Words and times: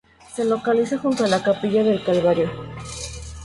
Se 0.33 0.43
localiza 0.45 0.97
junto 0.97 1.25
a 1.25 1.27
la 1.27 1.43
Capilla 1.43 1.83
del 1.83 2.03
Calvario. 2.03 2.49